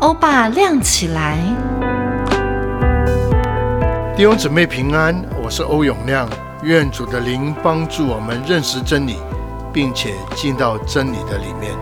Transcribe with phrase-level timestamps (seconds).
[0.00, 1.36] 欧巴亮起来，
[4.16, 6.26] 弟兄姊妹平安，我是欧永亮，
[6.62, 9.18] 愿主的灵帮助我们认识真理，
[9.74, 11.76] 并且进到真理的里面。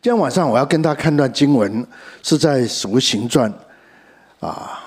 [0.00, 1.84] 今天晚上我要跟大家看段经文，
[2.22, 3.52] 是在《使徒行传》
[4.46, 4.78] 啊。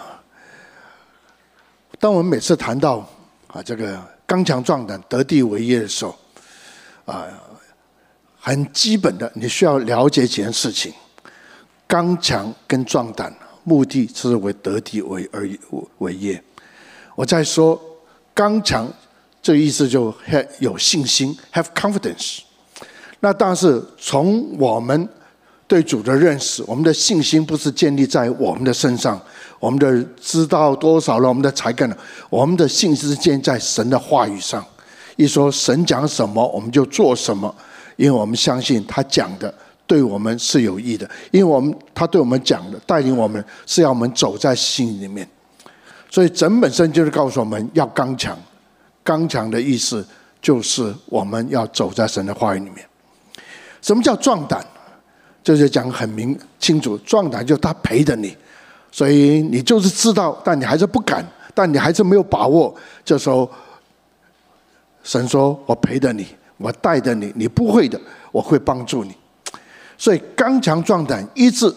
[2.00, 3.06] 当我们每次谈到
[3.48, 6.16] 啊这个刚强壮胆、得地为业的时候，
[7.06, 7.28] 啊，
[8.46, 10.92] 很基本的，你需要了解几件事情：
[11.88, 13.34] 刚强跟壮胆，
[13.64, 15.50] 目的是为得地为而
[16.00, 16.44] 为业。
[17.16, 17.82] 我再说，
[18.34, 18.86] 刚强
[19.42, 22.40] 这意思就很有信心，have confidence。
[23.22, 25.08] 那但是从我们
[25.66, 29.18] 对主的认识，我们的信心不是建立在我们的身上，
[29.58, 31.98] 我们的知道多少了，我们的才干了，
[32.30, 34.62] 我们的信心是建立在神的话语上。
[35.16, 37.56] 一说神讲什么，我们就做什么，
[37.96, 39.54] 因为我们相信他讲的
[39.86, 45.28] 对我们是有益的，因为我们他对我们讲的带领我们是要我们走在信里面，
[46.10, 48.38] 所以整本身就是告诉我们要刚强，
[49.04, 50.06] 刚强的意思
[50.42, 52.86] 就是我们要走在神的话语里面。
[53.82, 54.66] 什么叫壮胆？
[55.44, 58.36] 这就讲很明清楚，壮胆就是他陪着你，
[58.92, 63.50] 所以你就是知道，但你还是不敢，但你还是没有把握，这时候。
[65.06, 66.26] 神说：“我陪着你，
[66.58, 68.00] 我带着你，你不会的，
[68.32, 69.16] 我会帮助你。
[69.98, 71.74] 所以刚强壮胆，一直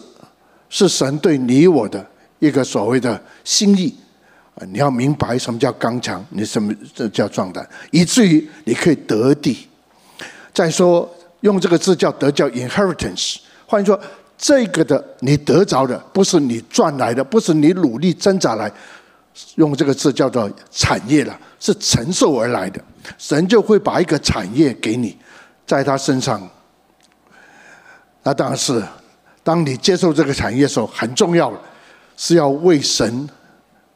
[0.69, 2.05] 是神对你我的
[2.39, 3.95] 一个所谓的心意。
[4.71, 9.67] 你要明白什么叫刚强，你什么这叫壮胆，以至于你可以得地。
[10.53, 11.07] 再说
[11.41, 13.37] 用这个字叫得，叫 inheritance。
[13.67, 13.99] 换句说，
[14.37, 18.71] 这个的你得着的，不是你赚来的，不是你努力挣扎来。”
[19.55, 22.81] 用这个字叫做产业了，是承受而来的。
[23.17, 25.17] 神就会把一个产业给你，
[25.65, 26.47] 在他身上。
[28.23, 28.83] 那当然是，
[29.43, 31.57] 当你接受这个产业的时候，很重要的
[32.17, 33.29] 是要为神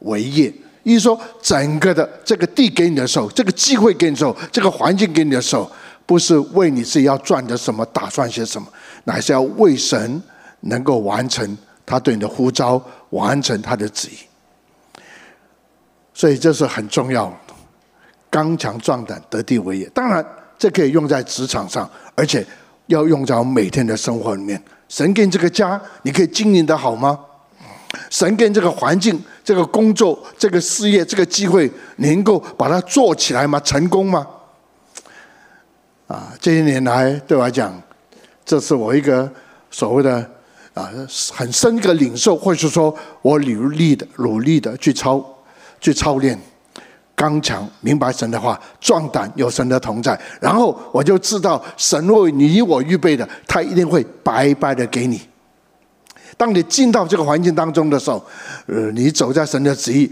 [0.00, 0.52] 为业。
[0.82, 5.70] 意思说，整个的这个地给你的时候，这个机会给你的时候，这个环境给你的时候，
[6.06, 8.66] 不是为你自己要赚的什么，打算些什么，
[9.04, 10.20] 乃是要为神
[10.60, 14.16] 能够完成他对你的呼召，完成他的旨意。
[16.14, 17.32] 所以这是很重要，
[18.30, 19.90] 刚强壮胆，得地为业。
[19.94, 20.24] 当然，
[20.58, 22.46] 这可以用在职场上，而且
[22.86, 24.62] 要用在我们每天的生活里面。
[24.88, 27.18] 神给你这个家，你可以经营的好吗？
[28.10, 33.58] 神给你这个环境、这个工作、这个事业、这个机会，你能够把它做起来吗？
[33.60, 34.26] 成功吗？
[36.08, 37.82] 啊，这些年来对我来讲，
[38.44, 39.30] 这是我一个
[39.70, 40.30] 所谓的
[40.74, 40.90] 啊
[41.32, 45.24] 很深的领受，或是说我努力的、努力的去操。
[45.82, 46.38] 去操练，
[47.16, 55.20] 刚强，明白神的话，壮胆，有神的同在，然后我就知道神为你我预备的，他一定会白白的给你。
[56.36, 58.24] 当你进到这个环境当中的时候，
[58.66, 60.10] 呃，你走在神的旨意，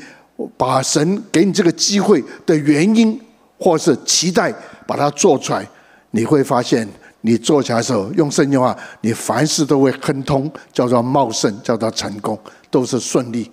[0.57, 3.19] 把神给你这个机会的原因
[3.59, 4.53] 或是期待，
[4.87, 5.65] 把它做出来，
[6.11, 6.87] 你会发现，
[7.21, 12.37] 你做起来的时候，用圣经话，你凡事都会亨通，叫做茂盛，叫做成功，
[12.71, 13.51] 都是顺利。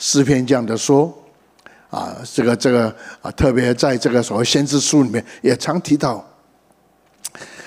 [0.00, 1.16] 诗篇这样的说。
[1.94, 6.26] 啊，这个这个啊，特别在这个所谓先知书里面也常提到，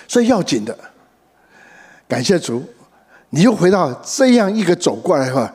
[0.05, 0.77] 所以要紧的，
[2.09, 2.61] 感谢主，
[3.29, 5.49] 你又回到这样一个走过来的话，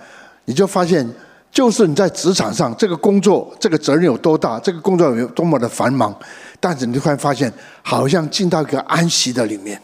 [0.47, 1.07] 你就发现，
[1.51, 6.19] 就是你在职场上这个工作，这个责任有多大，这个工作有多么的繁忙，
[6.59, 7.53] 但是你突然发现，
[7.83, 9.79] 好像进到一个安息的里面，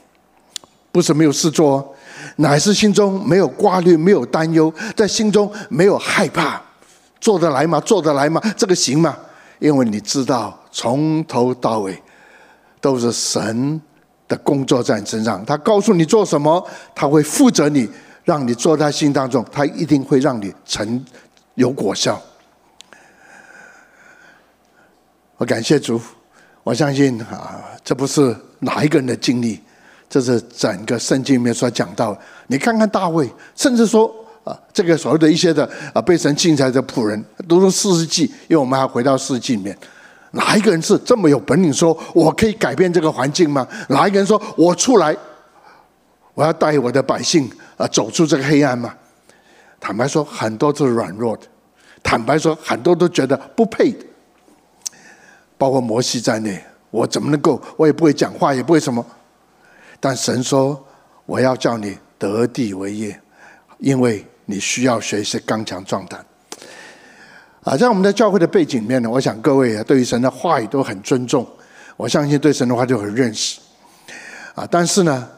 [0.91, 1.95] 不是没有事做，
[2.37, 6.63] 乃是心中没有挂虑，没有担忧，在心中没有害怕。
[7.21, 7.81] 做得来吗？
[7.81, 8.41] 做得来吗？
[8.57, 9.17] 这个行吗？
[9.59, 12.01] 因为你知道，从头到尾
[12.81, 13.81] 都是神
[14.29, 15.45] 的工作在你身上。
[15.45, 16.65] 他告诉你做什么，
[16.95, 17.91] 他会负责你，
[18.25, 21.05] 让你做在心当中，他一定会让你成
[21.55, 22.23] 有果效。
[25.37, 26.01] 我感谢主，
[26.63, 29.61] 我相信啊，这不是哪一个人的经历，
[30.09, 32.17] 这是整个圣经里面所讲到。
[32.47, 34.15] 你看看大卫，甚至说。
[34.49, 39.77] 啊，这个所谓的一些的啊，被神敬才的仆人，读出士师记，因为我们还回到士师记里面，
[40.31, 43.69] 哪一个人是这么有本领，说我可以改变这个环境吗？
[43.91, 45.15] 哪一个人说我出来，
[46.33, 48.95] 我要带我的百姓啊走出这个黑暗吗？
[49.79, 51.43] 坦白说，很多都是软弱的；
[52.03, 54.03] 坦白说，很多都觉得不配的，
[55.59, 57.61] 包括摩西在内，我怎么能够？
[57.77, 59.05] 我也不会讲话，也不会什么。
[60.01, 60.83] 但神说，
[61.27, 63.21] 我要叫你得地为业，
[63.77, 64.25] 因为。
[64.51, 66.25] 你需要学习刚强壮胆
[67.63, 67.77] 啊！
[67.77, 71.47] 在我们的教会的背景里面呢，我想各位啊，对于神的话语都很尊重。
[71.99, 73.61] 我相信对神的话就很认识
[74.55, 75.29] 啊，但是呢，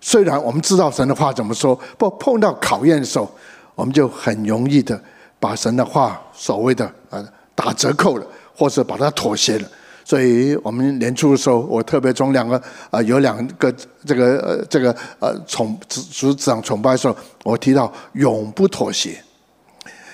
[0.00, 3.30] 虽然我们知道神的话怎么说，不碰到考验的时候，
[3.76, 5.00] 我们就很容易的
[5.38, 7.24] 把神的话所谓的啊
[7.54, 8.26] 打折扣了，
[8.56, 9.68] 或者把它妥协了。
[10.08, 12.62] 所以我们年初的时候，我特别从两个
[12.92, 13.74] 啊有两个
[14.04, 19.20] 这个呃这个呃崇组长崇拜的时候，我提到永不妥协，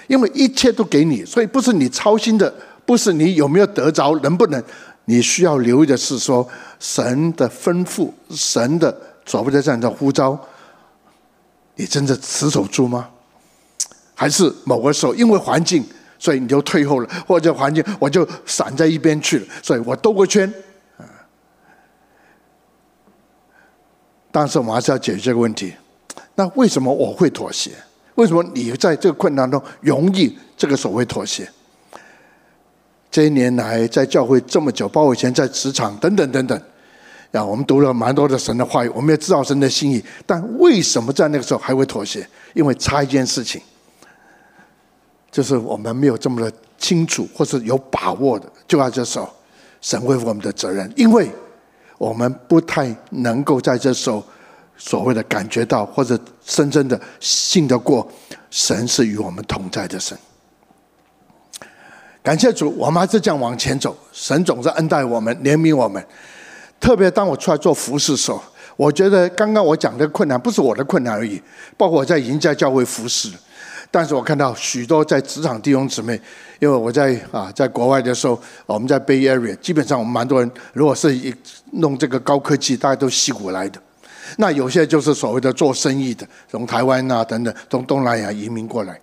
[0.06, 2.50] 因为一切都给你，所以不是你操心的，
[2.86, 4.64] 不是你有没有得着，能不能，
[5.04, 6.48] 你需要留意的是说
[6.80, 10.40] 神的吩咐，神的所谓的这样的呼召，
[11.76, 13.10] 你真的持守住吗？
[14.14, 15.84] 还是某个时候因为环境？
[16.22, 20.48] 所以你就退后了，或者环境我就闪在一边去了，所以我兜个圈。
[20.96, 21.02] 啊，
[24.30, 25.74] 但是我们还是要解决这个问题。
[26.36, 27.72] 那为什么我会妥协？
[28.14, 31.50] 为什么你在这个困难中容易这个所谓妥协？
[33.10, 36.56] 这一年来在教会这么久，包括以前在职场等等等等，
[37.32, 42.24] 啊，我们读了蛮多的神的话语，我们也知道神的心意，但为什么在那个时候还会妥协？
[42.54, 43.60] 因为差一件事情。
[45.32, 49.28] 就是我们没有这么的清楚，或是有把握的，就要这时候，
[49.80, 51.30] 神会负我们的责任，因为
[51.96, 54.22] 我们不太能够在这时候
[54.76, 58.06] 所谓的感觉到，或者深深的信得过，
[58.50, 60.16] 神是与我们同在的神。
[62.22, 66.04] 感谢主，我们还是这样往前走，神总是恩待我们，怜悯我们。
[66.78, 68.42] 特别当我出来做服事的时候，
[68.76, 71.40] 我觉得刚刚我讲的困难不是我的困难而已，
[71.76, 73.30] 包括我在银家教会服事。
[73.92, 76.18] 但是我看到许多在职场弟兄姊妹，
[76.58, 81.32] 因为我在啊在国外的时候，我们在 Bay Area，基本上我们蛮多人，如果是一
[81.72, 83.78] 弄这个高科技，大家都矽谷来的。
[84.38, 88.98] 那有些就是所谓的做生意的，从台湾啊等等，从东南亚移民过来。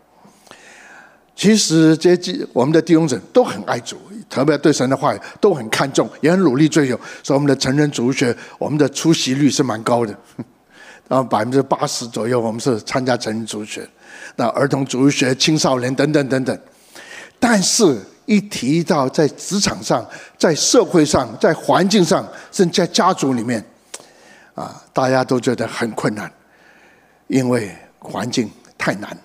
[1.36, 3.96] 其实这些我们的弟兄姊妹都很爱主，
[4.28, 7.00] 特别对神的话语都很看重，也很努力追求。
[7.22, 10.14] 所以我们的成人主学，我们的出席率是蛮高的，
[11.08, 13.88] 然后百分之八十左右，我们是参加成人主学。
[14.36, 16.60] 那儿童主学、青少年等等等等，
[17.40, 20.06] 但是一提到在职场上、
[20.38, 23.64] 在社会上、在环境上，甚至在家族里面，
[24.54, 26.32] 啊，大家都觉得很困难，
[27.28, 29.18] 因为环境太难了。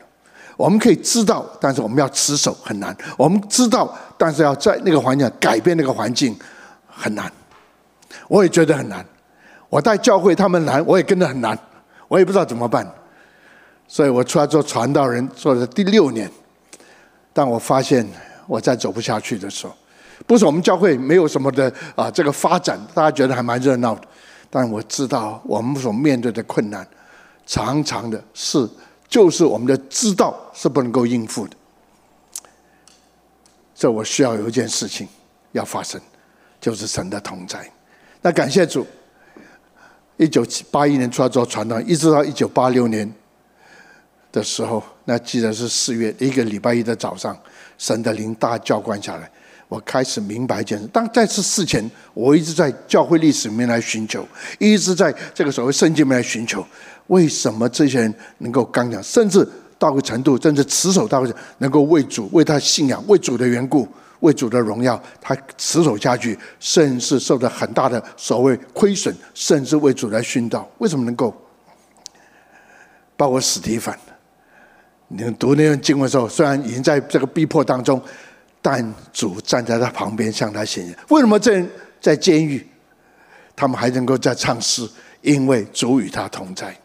[0.56, 2.96] 我们可以知道，但是我们要持守很难。
[3.16, 6.36] 我们知道，但是要在那个环境改变那个环境
[6.86, 7.30] 很难。
[8.28, 9.04] 我也觉得很难。
[9.68, 11.58] 我带教会他们难，我也跟着很难，
[12.06, 12.88] 我也不知道怎么办。
[13.86, 16.30] 所以我出来做传道人做了第六年，
[17.32, 18.06] 当我发现
[18.46, 19.74] 我再走不下去的时候，
[20.26, 24.02] 不是我们教会没有什么的啊，这个发展大家觉得还蛮热闹的，
[24.50, 26.86] 但我知道我们所面对的困难，
[27.46, 28.68] 常常的是
[29.06, 31.56] 就是我们的知道是不能够应付的。
[33.74, 35.06] 这我需要有一件事情
[35.52, 36.00] 要发生，
[36.60, 37.70] 就是神的同在。
[38.22, 38.86] 那感谢主，
[40.16, 43.12] 一九八一年出来做传道，一直到一九八六年。
[44.34, 47.38] 的时候，那记得是四月一个礼拜一的早上，
[47.78, 49.30] 神的灵大浇灌下来，
[49.68, 50.88] 我开始明白一件事。
[50.88, 54.26] 当在此事前，我一直在教会历史里面来寻求，
[54.58, 56.66] 一直在这个所谓圣经里面来寻求，
[57.06, 59.48] 为什么这些人能够刚强，甚至
[59.78, 61.24] 到个程度，甚至持守到
[61.58, 63.86] 能够为主、为他信仰、为主的缘故、
[64.18, 70.68] 为主的荣耀，他持守下去，甚至受到很大的所谓亏损，甚至为主来殉道。
[70.78, 71.32] 为什么能够？
[73.16, 73.96] 包括史提反。
[75.16, 78.02] 你读那段经文的时候，虽然已经在这个逼迫当中，
[78.60, 80.96] 但主站在他旁边向他显现。
[81.08, 82.66] 为什么这人在监狱，
[83.54, 84.88] 他们还能够在唱诗？
[85.22, 86.76] 因为主与他同在。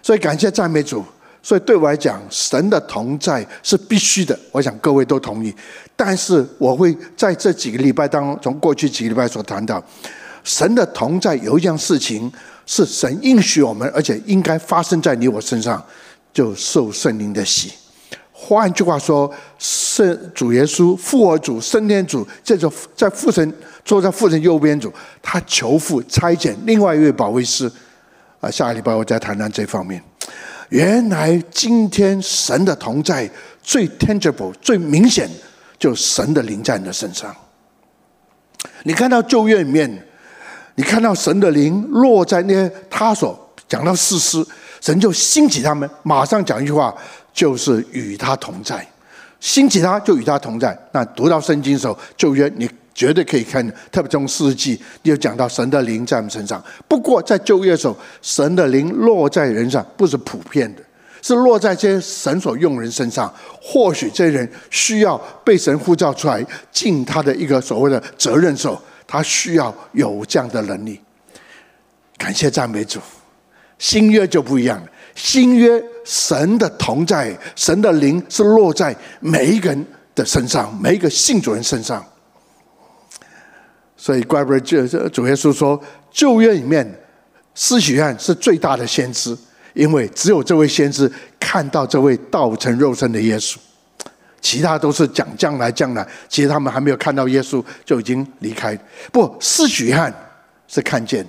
[0.00, 1.04] 所以感谢赞美主。
[1.42, 4.38] 所以对我来讲，神的同在是必须的。
[4.52, 5.54] 我想各位都同意。
[5.96, 9.82] 但是我会在这几个礼拜当中，从过去几个礼拜所谈到，
[10.44, 12.30] 神的同在有一件事情
[12.66, 15.82] 是神应许我们，而且应该发生在你我身上。
[16.32, 17.72] 就受圣灵的洗，
[18.32, 23.52] 换句话说，圣主耶稣、复活主、升天主，这种在父神
[23.84, 27.70] 坐在父神右边主，他求父差遣另外一位保卫师。
[28.40, 30.00] 啊，下个礼拜我再谈谈这方面。
[30.68, 33.28] 原来今天神的同在
[33.60, 35.28] 最 tangible、最明显，
[35.76, 37.34] 就神的灵在你的身上。
[38.84, 40.06] 你看到旧约里面，
[40.76, 44.46] 你看到神的灵落在那些他所讲到士师。
[44.80, 46.94] 神就兴起他们，马上讲一句话，
[47.32, 48.86] 就是与他同在。
[49.40, 50.76] 兴起他，就与他同在。
[50.92, 56.60] 那读到圣经的时候，旧约你绝对可以看，特别从四世纪，你就讲到神的灵在我们身上。
[56.88, 60.82] 不过在旧约的时候，神的灵落在人上，不是普遍的，
[61.22, 63.32] 是落在这些神所用人身上。
[63.62, 71.00] 或许这些人需要被神呼召出来，尽他的一个所谓的责任时候，他需要有这样的能力。
[72.16, 72.98] 感谢赞美主，
[73.78, 74.88] 新约就不一样了。
[75.14, 82.04] 新约神的同在，神的灵是落在每一个人的身上，每一个信主人身上。
[83.96, 85.80] 所以怪不得主耶稣说，
[86.10, 86.88] 旧约里面
[87.54, 89.36] 施洗约是最大的先知，
[89.74, 93.56] 因为只有这位先知看到这位道成肉身的耶稣，
[94.40, 98.78] 其他都是讲将来将来，其实他们还没有看到耶稣就已经离开。
[99.10, 100.14] 不，施洗约
[100.68, 101.26] 是看见。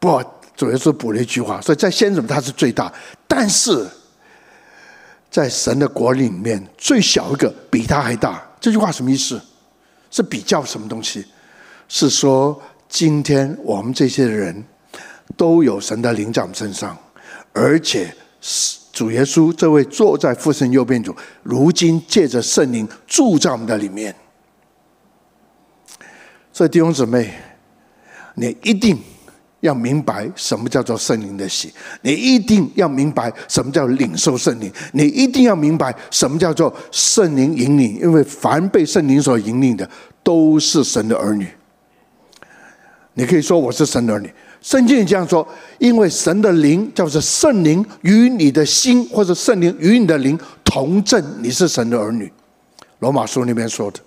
[0.00, 0.20] 不，
[0.62, 2.92] 主耶稣补了一句话，所以在先祖他是最大，
[3.26, 3.84] 但是
[5.28, 8.40] 在神的国里面，最小一个比他还大。
[8.60, 9.42] 这句话什么意思？
[10.08, 11.24] 是比较什么东西？
[11.88, 14.64] 是说今天我们这些人
[15.36, 16.96] 都有神的灵在我们身上，
[17.52, 18.14] 而且
[18.92, 24.14] 主耶稣这位坐在父神右边主，如今借着圣灵住在我们的里面。
[26.52, 27.34] 所以弟兄姊妹，
[28.36, 28.96] 你一定。
[29.62, 39.88] 要明白什么叫做圣灵的喜，你一定要明白什么叫领受圣灵，你一定要明白什么叫做圣灵引领，因为凡被圣灵所引领的，
[40.24, 41.46] 都是神的儿女。
[43.14, 44.28] 你可以说我是神的儿女，
[44.60, 45.46] 圣经也这样说，
[45.78, 52.30] 因为神的灵叫做圣灵与你的心，或者圣灵与你的灵同证，你是神的儿女。
[52.98, 54.00] 罗马书那边说的，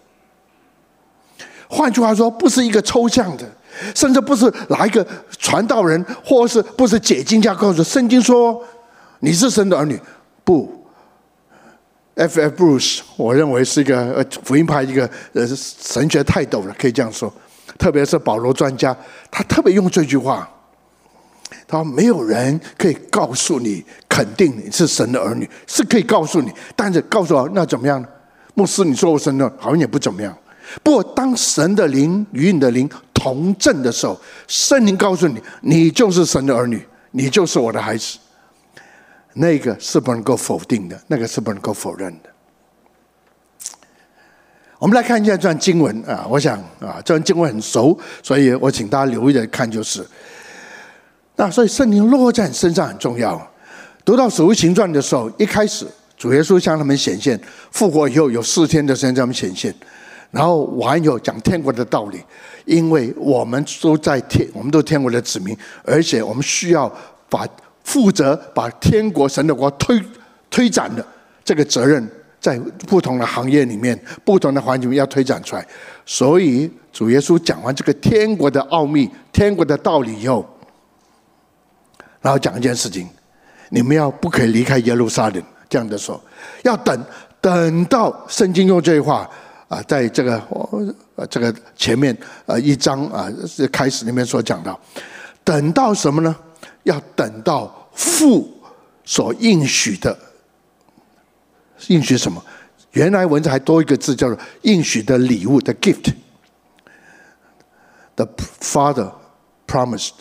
[1.70, 3.50] 换句话说，不是一个抽象的。
[3.94, 5.06] 甚至不是哪一个
[5.38, 8.64] 传道人，或是不是解经家告诉圣经说
[9.20, 10.00] 你是神的儿女，
[10.44, 10.84] 不。
[12.18, 12.40] F.
[12.40, 12.56] F.
[12.56, 17.34] Bruce，我认为是一个呃福音派一个呃神学泰斗了，可以这样说。
[17.78, 18.96] 特别是保罗专家，
[19.30, 20.50] 他特别用这句话，
[21.68, 28.08] 他说没有人可以告诉你肯定你是神的儿女，是可以告诉你，但是告诉我那怎么样呢？
[28.54, 30.34] 牧师，你说我神的，好像也不怎么样。
[30.82, 32.90] 不过当神的灵与你的灵。
[33.26, 34.16] 同证的时候，
[34.48, 38.20] 圣灵告诉你，你就是神的儿女，你就是我的孩子。
[39.34, 42.30] 那个是不能够否定的，那个是不能够否认的。
[44.78, 50.06] 我们来看一下这段经文啊，我想啊，这段经文很熟，所以我请大家留意的看就是。
[51.36, 53.42] 那所以圣灵落在你身上很重要。
[54.06, 57.42] 读到《使徒行传》的时候，一开始主耶稣向他们显现，
[57.72, 59.74] 复活以后有四天的时间向他们显现。
[60.32, 62.22] 然后我还有讲天国的道理，
[62.66, 66.94] 因为我们都在天，我们都天国的子民，而且我们需要
[67.30, 67.48] 把
[67.86, 70.02] 负责把天国神的国推
[70.50, 71.06] 推展的
[71.46, 72.06] 这个责任，
[72.42, 75.66] 在不同的行业里面、不同的环境要推展出来。
[76.06, 80.46] 所以主耶稣讲完这个天国的奥秘、天国的道理以后，
[82.20, 83.08] 然后讲一件事情：
[83.70, 86.22] 你们要不可以离开耶路撒冷，这样的说，
[86.64, 87.06] 要等
[87.40, 89.30] 等到圣经用这句话。
[89.76, 90.42] 啊，在这个
[91.16, 94.80] 呃这个前面呃一章啊是开始里面所讲到，
[95.44, 96.34] 等到什么呢？
[96.84, 98.50] 要等到父
[99.04, 100.18] 所应许的
[101.88, 102.42] 应许什么？
[102.92, 106.16] 原来文字还多一个字叫做应许的礼物的 gift，the
[108.62, 109.12] Father
[109.68, 110.14] promised。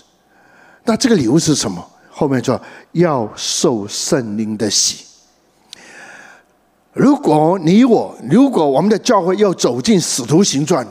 [0.82, 1.88] 那这个礼物是什么？
[2.10, 5.04] 后面说要受圣灵的洗。
[6.94, 10.86] 如果你我，如果我们的教会要走进使徒行传，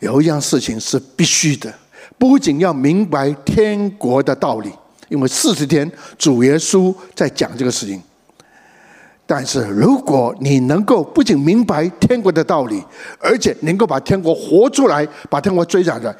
[0.00, 1.72] 有一样事情是必须的，
[2.18, 4.68] 不仅要明白天国的道理，
[5.08, 8.02] 因为四十天主耶稣在讲这个事情。
[9.24, 12.82] 但是如果你能够不仅明白天国的道理，
[13.20, 16.16] 而且能够把天国活出来，把天国追展出来，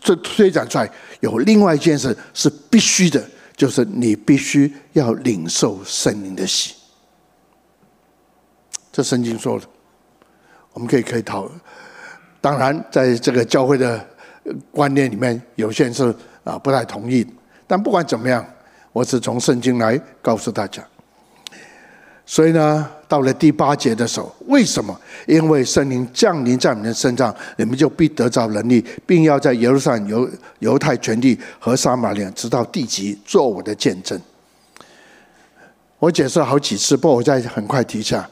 [0.00, 3.24] 这推展出来，有另外一件事是必须的，
[3.56, 6.74] 就是你必须要领受圣灵的洗。
[8.92, 9.66] 这圣经说的，
[10.72, 11.50] 我们可以可以讨。
[12.40, 14.04] 当然，在这个教会的
[14.70, 17.26] 观念里面，有些人是啊不太同意。
[17.66, 18.44] 但不管怎么样，
[18.92, 20.82] 我是从圣经来告诉大家。
[22.26, 24.98] 所以呢，到了第八节的时候，为什么？
[25.26, 34.20] 因为圣灵降临在你们身上，你们就必得着能力，并要在耶路撒冷、犹太全地和撒玛利亚，直到地极，做我的见证。
[35.98, 38.28] 我解释了好几次，不过我再很快提一下。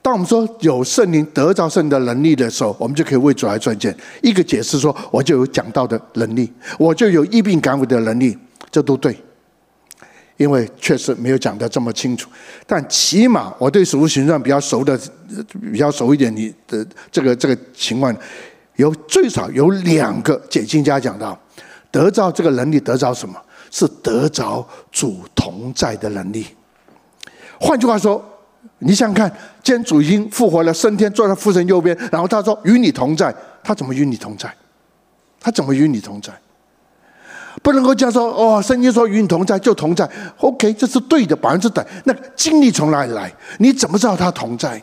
[0.00, 3.94] 当我们说有圣灵得着圣的能力的时候，我们就可以为主来赚钱。
[4.22, 8.38] 一个解释说，我就有讲道的能力，我就有医病赶鬼的能力，
[8.70, 9.14] 这都对。
[10.36, 12.30] 因为确实没有讲得这么清楚，
[12.64, 14.98] 但起码我对使徒行传比较熟的，
[15.72, 16.34] 比较熟一点。
[16.34, 18.16] 你的这个这个情况，
[18.76, 21.38] 有最少有两个解经家讲到，
[21.90, 23.34] 得着这个能力，得着什么？
[23.70, 26.46] 是得着主同在的能力。
[27.60, 28.24] 换句话说。
[28.80, 29.32] 你想想看，
[29.62, 34.52] 天主已经复活了，升天坐在父神右边，然后他说与你同在，他怎么与你同在？
[35.40, 36.32] 他怎么与你同在？
[37.62, 38.62] 不能够这样说哦。
[38.62, 40.08] 圣经说与你同在就同在
[40.38, 41.84] ，OK，这是对的，百分之百。
[42.04, 43.32] 那经历从哪里来？
[43.58, 44.80] 你怎么知道他同在？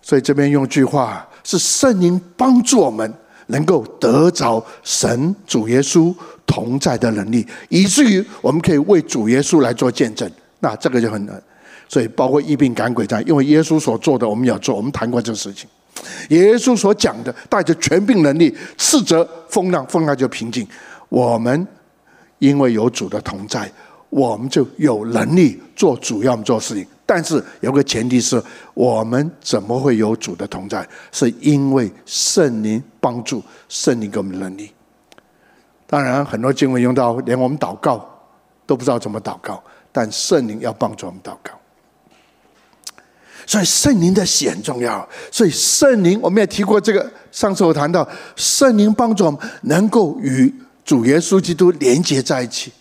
[0.00, 3.12] 所以这边用句话是圣灵帮助我们
[3.48, 6.14] 能够得着神主耶稣
[6.46, 10.30] 同在的能力，以至于我们可以为主耶稣来做见证。
[10.60, 11.42] 那这个就很难。
[11.88, 14.76] 所以包括疫病赶鬼这样，因为耶稣所做的我们要做。
[14.76, 15.68] 我们谈过这个事情，
[16.28, 20.64] 耶稣所讲的带着权柄能力斥责风浪，风浪就平静。
[21.08, 21.66] 我们
[22.38, 23.68] 因为有主的同在，
[24.08, 26.86] 我们就有能力做主要做事情。
[27.04, 28.40] 但是有个前提是，
[28.72, 30.88] 我们怎么会有主的同在？
[31.10, 34.70] 是因为圣灵帮助，圣灵给我们能力。
[35.88, 38.08] 当然，很多经文用到，连我们祷告
[38.64, 39.60] 都不知道怎么祷告，
[39.92, 41.52] 但圣灵要帮助我们祷告。
[43.46, 45.08] 所以圣灵的喜很重要。
[45.32, 47.10] 所以圣灵，我们也提过这个。
[47.32, 50.52] 上次我谈到，圣灵帮助我们能够与
[50.84, 52.72] 主耶稣基督连接在一起。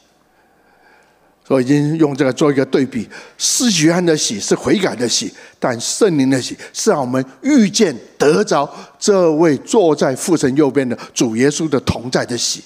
[1.47, 12.63] 我已经用这个做一个对比，施洗约翰的喜是悔改的喜，但圣灵的喜是让我们遇见得着这位坐在父神右边的主耶稣的同在的喜。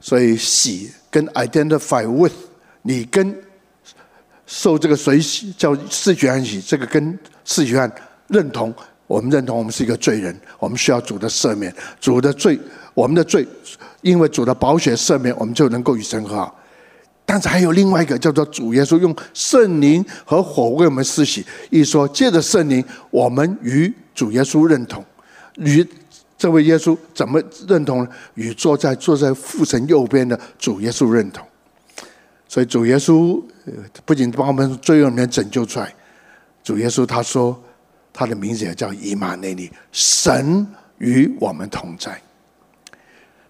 [0.00, 2.32] 所以喜跟 identify with
[2.88, 3.38] 你跟
[4.46, 7.92] 受这个水洗叫施洗约翰喜，这个跟施洗约翰
[8.28, 8.74] 认同，
[9.06, 12.58] 我们认同我们是一个罪人，我们需要主的赦免，主的罪，
[12.94, 13.46] 我们的罪，
[14.00, 16.58] 因为主的宝血赦免，我们就能够与神和好。
[17.26, 25.04] 但是还有另外一个叫做主耶稣用圣灵和火为我们施洗，一说借着圣灵，我们与主耶稣认同，
[25.56, 25.86] 与
[26.38, 28.08] 这位耶稣怎么认同呢？
[28.32, 31.46] 与坐在坐在父神右边的主耶稣认同。
[32.48, 33.40] 所以主耶稣
[34.04, 35.94] 不仅把我们罪恶里面拯救出来，
[36.64, 37.62] 主耶稣他说
[38.12, 42.20] 他的名字也叫以马内利，神与我们同在。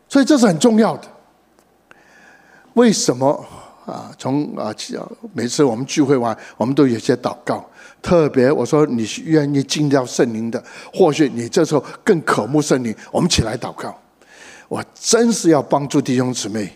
[0.09, 1.09] 所以这是很重要的。
[2.75, 3.47] 为什么？
[3.87, 4.71] 啊，从啊，
[5.33, 7.65] 每次我们聚会完，我们都有些祷告。
[8.03, 12.95] 特别我说，你愿意进到圣灵的，或许你这时候更渴慕圣灵。
[13.11, 13.99] 我们起来祷告。
[14.69, 16.71] 我真是要帮助弟兄姊妹。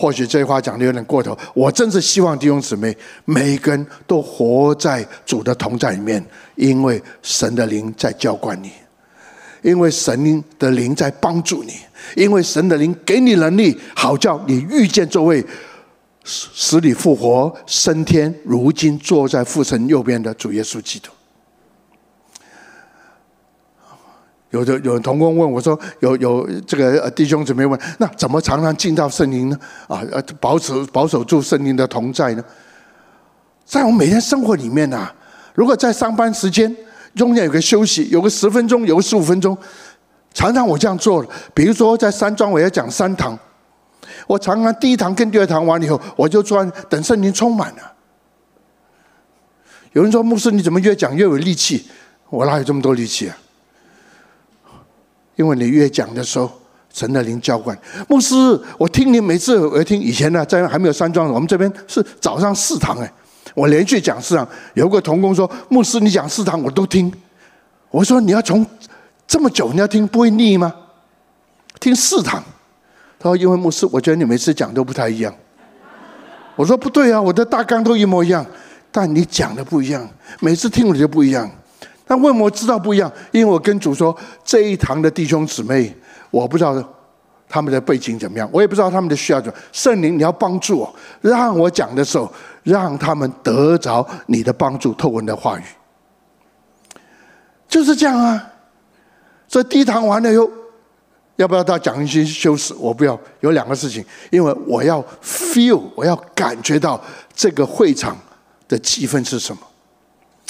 [0.00, 1.36] 或许这话讲的有点过头。
[1.52, 8.72] 我真是希望弟兄姊妹每一个人都活在主的同在里面，因为神的灵在浇灌你，
[9.60, 11.74] 因为神的灵在帮助你，
[12.16, 15.44] 因为神的灵给你能力，好叫你遇见这位。
[16.22, 21.10] 使你复活、升天，如今坐在父神右边的主耶稣基督。
[24.50, 29.58] 有的有同工问我说：“有有这个弟兄姊妹问，那怎么常常进到圣灵呢？
[29.86, 30.02] 啊，
[30.40, 32.44] 保持保守住圣灵的同在呢？
[33.64, 35.14] 在我每天生活里面呐、啊，
[35.54, 36.76] 如果在上班时间
[37.14, 39.56] 中间有个休息，有个十分钟，有个十五分钟，
[40.34, 41.28] 常常我这样做了。
[41.54, 43.38] 比如说在山庄，我要讲三堂。”
[44.26, 47.92] 我常常第一堂跟第二堂完了以后，我就专等圣灵充满了。
[49.92, 51.88] 有人说牧师，你怎么越讲越有力气？
[52.28, 53.36] 我哪有这么多力气啊？
[55.40, 56.50] 因为你越讲的时候，
[56.92, 57.76] 神的灵浇灌。
[58.06, 58.36] 牧师，
[58.76, 63.10] 我听你每次我听以前呢，在还没有山庄，我们这边是早上四堂哎，
[63.54, 64.46] 我连续讲四堂。
[64.74, 67.10] 有个同工说，牧师你讲四堂我都听。
[67.90, 68.66] 我说你要从
[69.26, 70.70] 这么久你要听不会腻吗？
[71.80, 72.44] 听四堂。
[73.18, 75.34] 他说：“因为牧师，我觉得你每次讲都不太一样。”
[76.54, 78.44] 我说：“不对啊，我的大纲都一模一样，
[78.92, 80.06] 但你讲的不一样，
[80.40, 81.50] 每次听了就不一样。
[82.10, 83.08] 但为什么知道不一样？
[83.30, 85.94] 因为我跟主说，这一堂的弟兄姊妹，
[86.32, 86.74] 我不知道
[87.48, 89.56] 他们的背景怎么样，我也不知道他们的需要怎么。
[89.70, 92.28] 圣灵，你要帮助我，让我讲的时候，
[92.64, 95.62] 让他们得着你的帮助，透过你的话语，
[97.68, 98.44] 就是这样啊。
[99.46, 100.50] 所以第一堂完了以后。”
[101.36, 102.74] 要不要到讲一些修饰？
[102.74, 103.18] 我不要。
[103.38, 107.00] 有两个事情，因为我要 feel，我要感觉到
[107.34, 108.14] 这个会场
[108.68, 109.62] 的气氛是什么。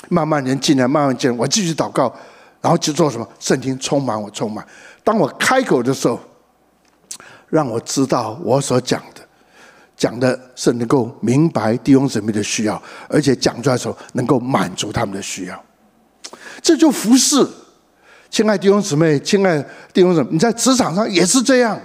[0.09, 2.13] 慢慢人进来，慢慢进来，我继续祷告，
[2.61, 3.29] 然后去做什么？
[3.39, 4.67] 圣经充满我，充满。
[5.05, 6.19] 当我开口的时候，
[7.49, 9.21] 让我知道我所讲的，
[9.97, 15.65] 讲的是能够明白弟兄姊妹的需要，而且讲出来的时候能够满足他们的需要。
[16.63, 17.47] 这就服侍。
[18.31, 19.61] 亲爱弟兄姊妹，亲爱
[19.93, 21.79] 弟兄姊妹，你在职场上也是这样。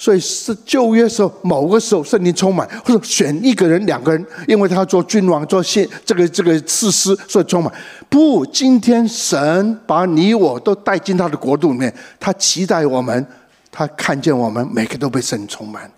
[0.00, 7.70] 所以是旧约时候，某个时候圣灵充满，或者选一个人、两个人，因为他做君王、做献这个这个士师，所以充满。
[8.08, 13.26] 不，今天神把你我都带进他的国度里面，他期待我们，
[13.72, 15.90] 他看见我们每个都被圣灵充满。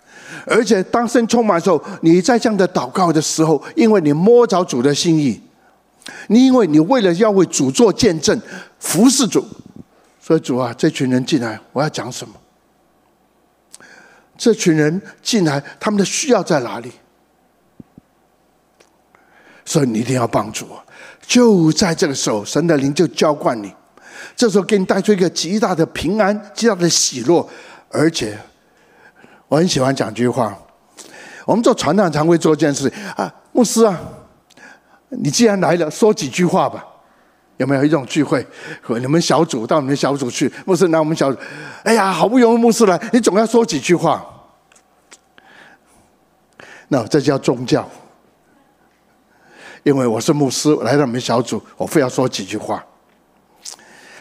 [0.46, 5.38] 而且当圣充满的时候，你在这样的祷告的时候，因为你摸着主的心意。
[6.28, 8.40] 你因为你为了要为主做见证，
[8.78, 9.44] 服侍主，
[10.18, 12.34] 所以主啊，这群人进来，我要讲什么？
[14.40, 16.90] 这群人进来，他们的需要在哪里？
[19.66, 20.82] 所以你一定要帮助我。
[21.26, 23.70] 就在这个时候，神的灵就浇灌你，
[24.34, 27.46] 这时候给你带出一个极大的平安、极大的喜乐。
[27.90, 28.38] 而且，
[29.46, 30.56] 我很喜欢讲句话：
[31.44, 34.00] 我们做传道常会做一件事啊，牧师啊，
[35.10, 36.82] 你既然来了，说几句话吧。
[37.60, 38.44] 有没有一种聚会，
[38.80, 40.50] 和你们小组到你们小组去？
[40.64, 41.38] 牧师，来我们小组，
[41.84, 44.24] 哎呀，好不容易牧师来，你总要说几句话。
[46.88, 47.86] 那这叫宗教，
[49.82, 52.82] 因为我是牧师，来到你们小组，我非要说几句话。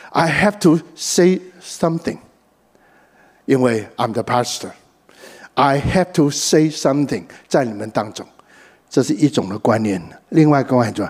[0.09, 2.17] I have to say something，
[3.45, 4.71] 因为 I'm the pastor。
[5.53, 8.27] I have to say something，在你们当中，
[8.89, 10.01] 这是一种的观念。
[10.27, 11.09] 另外一个观念。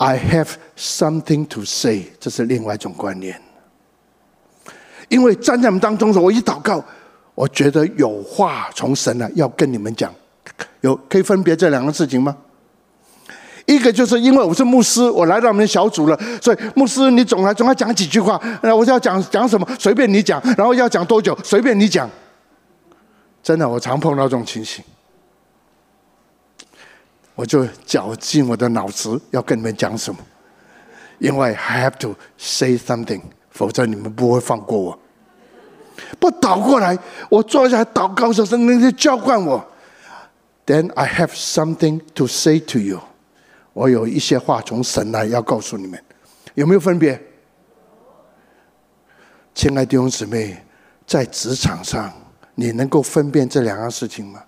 [0.00, 3.38] I have something to say，这是另外一种观念。
[5.10, 6.82] 因为站在我们当中的时候，我一祷告，
[7.34, 10.10] 我觉得有话从神了要跟你们讲。
[10.80, 12.34] 有可以分别这两个事情吗？
[13.66, 18.40] 一个就是因为我是牧师，我来到我们的小组了，所以牧师你总来总要讲几句话。
[18.62, 19.68] 那我要讲讲什么？
[19.78, 20.40] 随便你讲。
[20.56, 21.38] 然后要讲多久？
[21.44, 22.08] 随便你讲。
[23.42, 24.82] 真的，我常碰到这种情形。
[27.40, 30.20] 我就绞尽我的脑子要跟你们讲什么，
[31.18, 34.98] 因为 I have to say something，否则你们不会放过我。
[36.18, 36.98] 不倒过来，
[37.30, 39.66] 我坐下来祷告的时候，神就浇灌我。
[40.66, 43.00] Then I have something to say to you，
[43.72, 45.98] 我有一些话从神来要告诉你们，
[46.52, 47.18] 有没有分别？
[49.54, 50.58] 亲爱的弟兄姊妹，
[51.06, 52.12] 在职场上，
[52.54, 54.42] 你能够分辨这两样事情吗？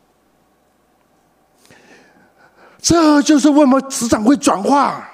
[2.83, 5.09] 这就是为什么磁场会转化，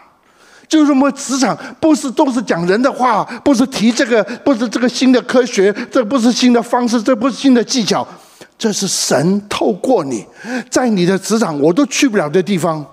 [0.67, 8.09] 就是我们磁场不是都是讲人的话，不是提这个，不是这个新的科学，这不是新的方式，这不是新的技巧，
[8.57, 10.27] 这是神透过你，
[10.71, 12.85] 在你的磁场我都去不了的地方，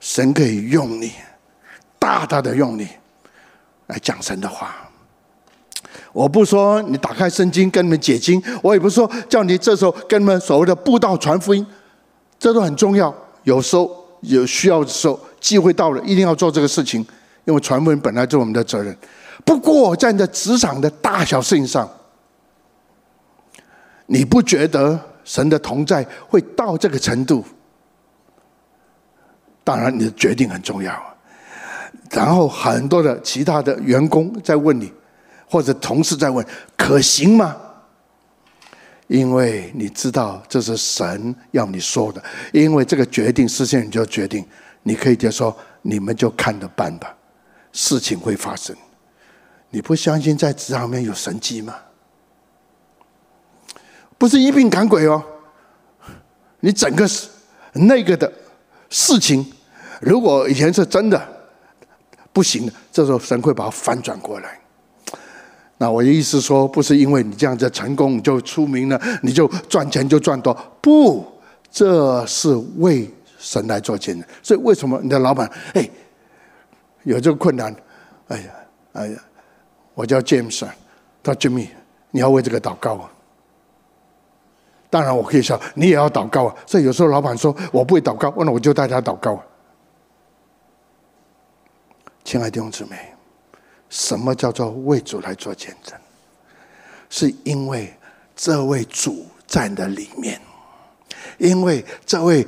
[0.00, 1.12] 神可以用你，
[1.96, 2.88] 大大的用你
[3.86, 4.74] 来讲神的话。
[6.12, 11.64] 我不说你打开圣经跟你们解经，我也不说叫你这时候跟你们所谓的布道传福音。
[12.40, 13.88] 这都很重要，有时候
[14.22, 17.06] 有需要的时候，机会到了，一定要做这个事情，
[17.44, 18.96] 因为传福音本来就是我们的责任。
[19.44, 21.88] 不过，在你的职场的大小事情上，
[24.06, 27.44] 你不觉得神的同在会到这个程度？
[29.62, 30.98] 当然，你的决定很重要。
[32.10, 34.90] 然后，很多的其他的员工在问你，
[35.46, 36.44] 或者同事在问，
[36.76, 37.54] 可行吗？
[39.10, 44.46] 因为你知道这是神要你说的，因为这个决定事情你就决定，
[44.84, 47.12] 你可以就说你们就看着办吧，
[47.72, 48.74] 事情会发生。
[49.70, 51.74] 你不相信在职场面有神迹吗？
[54.16, 55.20] 不是一并赶鬼哦，
[56.60, 57.04] 你整个
[57.72, 58.32] 那个的
[58.90, 59.44] 事情，
[60.00, 61.20] 如果以前是真的
[62.32, 64.59] 不行的，这时候神会把它翻转过来。
[65.82, 71.24] 那我的意思说，不是因为你这样子成功你就出名了，你就赚钱就赚多，不，
[71.70, 74.28] 这是为神来做见证。
[74.42, 75.88] 所以为什么你的老板哎
[77.04, 77.74] 有这个困难？
[78.28, 78.50] 哎呀
[78.92, 79.18] 哎呀，
[79.94, 80.68] 我叫 James，
[81.22, 81.68] 他 Jimmy，
[82.10, 83.10] 你要为这个祷告啊。
[84.90, 86.54] 当然我可以说你也要祷告啊。
[86.66, 89.42] 所以有时候老板说我不会祷告，那我就带他祷告啊。
[92.22, 92.96] 亲爱的弟兄姊妹。
[93.90, 95.98] 什么叫做为主来做见证？
[97.10, 97.92] 是因为
[98.34, 100.40] 这位主在的里面，
[101.38, 102.46] 因为这位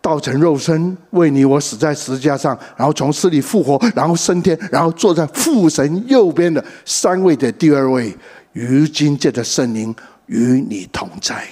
[0.00, 8.16] 道成肉身为你我死在十字架上，然后从死里复活，然后升天，然后坐在父神右边的三位的第二位，
[8.52, 9.94] 如今借着圣灵
[10.26, 11.46] 与你同在，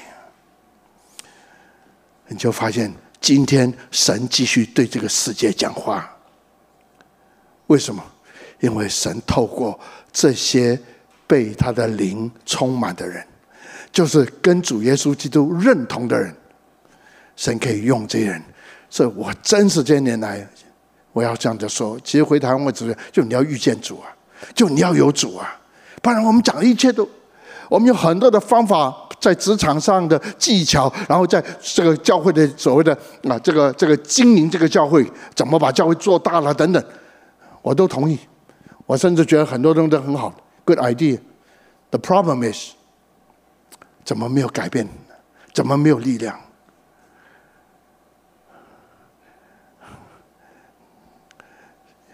[2.28, 6.10] 你就发现今天神继续对这个世界讲话。
[7.66, 8.02] 为什么？
[8.60, 9.78] 因为神透过
[10.12, 10.78] 这些
[11.26, 13.24] 被他的灵充满的人，
[13.92, 16.34] 就是跟主耶稣基督认同的人，
[17.36, 18.42] 神可以用这些人。
[18.88, 20.46] 所以我真是这些年来，
[21.12, 24.08] 我要这样子说，其实回台湾我只就你要遇见主啊，
[24.54, 25.58] 就你要有主啊，
[26.00, 27.06] 不然我们讲的一切都，
[27.68, 32.96] 我们有很多的方法，在职场上的技巧，然后在这个教会的所谓的
[33.28, 36.82] 啊这个这个经营这个教会，怎么把教会做大了等等，
[37.60, 38.18] 我都同意。
[38.86, 41.18] 我甚至觉得很多东西都很好，good idea。
[41.90, 42.72] The problem is，
[44.04, 44.88] 怎么没有改变？
[45.52, 46.38] 怎么没有力量？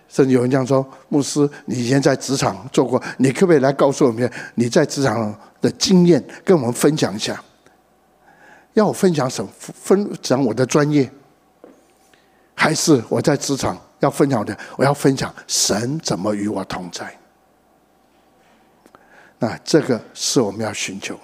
[0.09, 7.43] 甚至有人这样说：“牧师，你以前在职场做过，你可不可以来告诉我们你在职场的经验，跟我们分享一下？
[8.75, 9.51] 要我分享什么？
[9.59, 11.11] 分享我的专业，
[12.55, 14.57] 还是我在职场要分享的？
[14.77, 17.17] 我要分享神怎么与我同在？
[19.39, 21.19] 那这个是我们要寻求。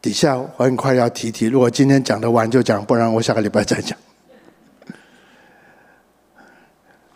[0.00, 3.98] 底下我很快要提提，如果今天讲的完就讲，不然我下个礼拜再讲。”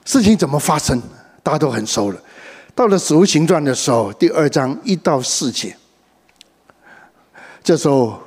[0.06, 1.02] 事情怎么发生？
[1.42, 2.20] 大家都很熟了。
[2.74, 5.76] 到了《使徒行传》的时候，第二章一到四节，
[7.62, 8.20] 这时候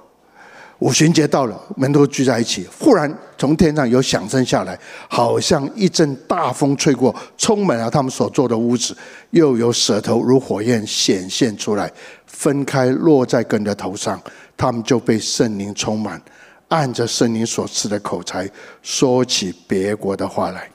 [0.79, 2.65] 五旬节到了，门徒聚在一起。
[2.79, 8.95] 忽然从天上有响声下来，好像一阵大风吹过，充满了他们所坐的屋子。
[9.31, 11.91] 又有舌头如火焰显现出来，
[12.25, 14.21] 分开落在各人的头上，
[14.55, 16.21] 他们就被圣灵充满，
[16.69, 18.49] 按着圣灵所赐的口才，
[18.81, 20.69] 说起别国的话来。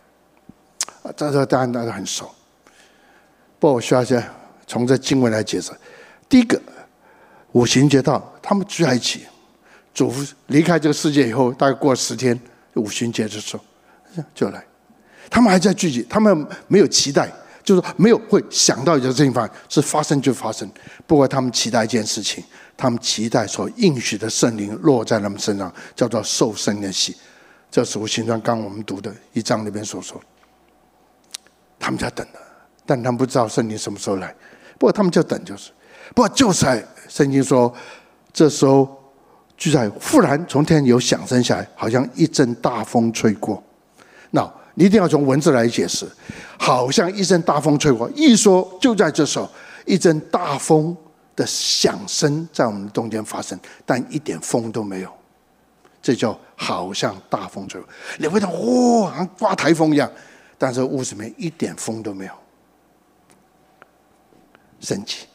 [1.03, 2.31] 啊，这个当然大家很熟。
[3.59, 4.23] 不我需要先
[4.67, 5.73] 从这经文来解释。
[6.29, 6.61] 第一个，
[7.53, 9.27] 五旬节到，他们聚在一起，
[9.95, 10.13] 主
[10.49, 12.39] 离开这个世界以后，大概过了十天，
[12.75, 13.65] 五旬节的时候
[14.35, 14.63] 就来。
[15.31, 20.69] 他们还在聚集，他们没有期待，就是没有会想到有这个地方是发生就发生。
[21.07, 22.45] 不过他们期待一件事情，
[22.77, 27.17] 他们期待所应许的圣灵落在他们身上，叫做受圣灵的洗。
[27.71, 30.21] 这是五旬节刚刚我们读的一章里边所说。
[31.79, 32.39] 他们在等的，
[32.87, 34.35] 但他们不知道圣灵什么时候来。
[34.79, 35.71] 不过他们就等，就是。
[36.15, 37.73] 不过就在圣经说，
[38.33, 39.04] 这时候
[39.57, 43.63] 就在忽然从天有响声下来，好像一阵大风吹过。
[44.31, 46.07] 那你一定要从文字来解释，
[46.59, 48.11] 好像一阵大风吹过。
[48.17, 49.49] 一说就在这时候，
[49.87, 50.97] 一阵大风
[51.37, 55.11] 的响声在我们中间发生，但一点风都没有。
[56.03, 57.89] 这叫好像大风吹过。
[58.19, 60.11] 你会想哇，好像刮台风一样。
[60.59, 62.33] 但是屋子里面一点风都没有，
[64.81, 65.27] 神奇。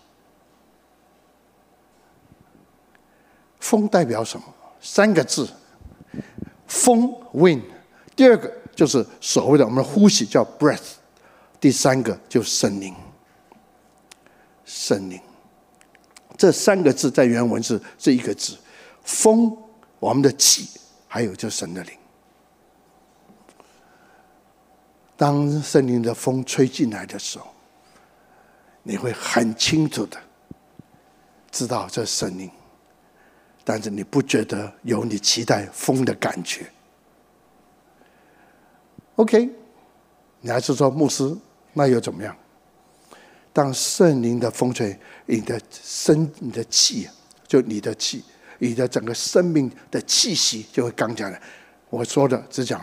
[3.60, 4.46] 风代表什么？
[4.82, 5.48] 三个字：
[6.68, 7.62] 风 （wind）。
[8.16, 10.94] 第二个就是所谓的我们的呼吸，叫 breath。
[11.60, 12.96] 第三个就是圣灵，
[14.66, 15.20] 圣灵。
[16.38, 18.58] 这三个字在原文是这一个字：
[19.04, 19.56] 风，
[20.00, 20.70] 我们的气，
[21.08, 21.94] 还有就是神的灵。
[25.18, 27.48] 当森林的风吹进来的时候，
[28.84, 30.18] 你会很清楚的
[31.52, 32.50] 知道这是圣灵，
[33.70, 36.66] 但是你不觉得有你期待风的感觉。
[39.18, 39.48] OK，
[40.42, 41.38] 你还是说牧师，
[41.74, 42.36] 那又怎么样？
[43.54, 47.08] 当圣灵的风吹，你的身、你的气，
[47.48, 48.24] 就你的气，
[48.58, 51.40] 你的整个生命的气息就会刚强了。
[51.92, 52.82] 我说的只讲。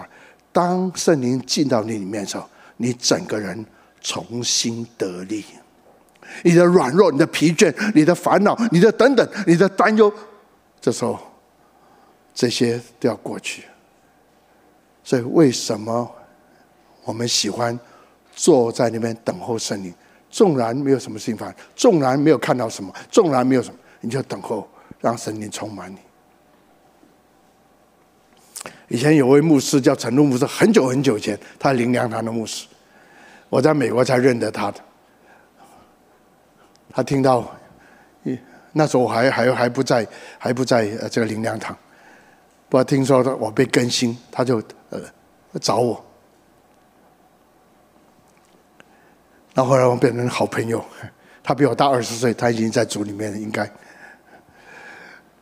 [0.52, 3.66] 当圣灵进到你里面的时候，你整个人
[4.00, 5.44] 重新得力，
[6.44, 10.12] 你的软弱、你的疲倦、你的烦恼、你的等等、你的担忧，
[10.80, 11.18] 这时候
[12.34, 13.64] 这些都要过去。
[15.02, 16.10] 所以，为什么
[17.04, 17.78] 我们喜欢
[18.34, 19.94] 坐在那边等候圣灵？
[20.28, 24.68] 纵然没有什么事情发生，纵然没有看到什么，纵然没有什么，你就等候，
[25.00, 25.98] 让神灵充满你。
[28.88, 32.66] 以前有位牧师叫陈露牧师，很久很久前，他灵粮堂的牧师，
[33.48, 34.80] 我在美国才认得他的。
[36.90, 37.48] 他听到，
[38.78, 40.06] 那时候我还还还不在，
[40.38, 41.74] 还不在呃这个灵粮堂。
[42.68, 45.00] 不过听说他我被更新，他就呃
[45.62, 46.04] 找我。
[49.54, 50.84] 那后来我们变成好朋友，
[51.42, 53.66] 他比我大二十岁，他已经在组里面了，应该。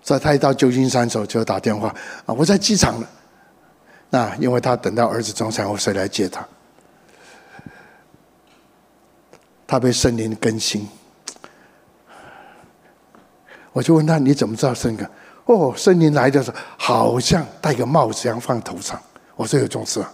[0.01, 1.88] 所以他一到旧金山的时候就打电话
[2.27, 3.11] 啊，我在机场了。
[4.11, 6.47] 那因为他等到儿子中产后，谁来接他？
[9.66, 10.88] 他被圣灵更新，
[13.75, 15.07] 我就问他：你怎么知道圣灵？
[15.47, 19.03] 哦，圣灵来的时候，好像戴个帽子一样放头上。
[19.35, 20.13] 我说有这种事啊。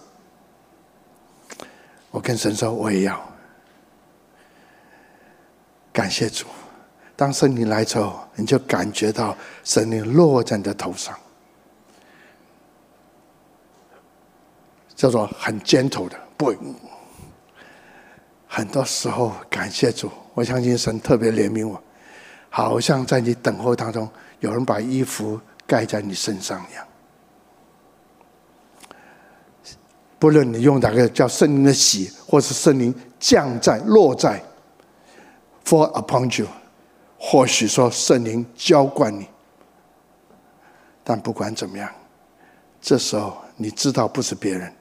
[2.09, 3.23] 我跟神说我也要。
[5.93, 6.47] 感谢主，
[7.15, 11.15] 当圣灵来之后，你就感觉到圣灵落在你的头上。
[14.95, 16.53] 叫做很 gentle 的，不，
[18.47, 21.81] 很多时候感谢主，我相信神特别怜悯我，
[22.53, 24.07] 好像在你等候当中，
[24.41, 26.85] 有人把衣服盖在你身上一样。
[30.19, 34.43] 不论你用哪个叫圣灵的洗，或是圣灵降在落在
[35.65, 36.47] ，fall upon you，
[37.17, 39.25] 或许说圣灵浇灌你，
[41.03, 41.89] 但不管怎么样，
[42.81, 44.71] 这时候你知道不是别人。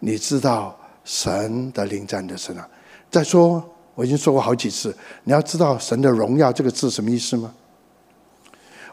[0.00, 2.68] 你知道神的灵在你的身上。
[3.10, 3.62] 再说，
[3.98, 7.52] 我已经说过好几次，你要知道神的荣耀这个字什么意思吗？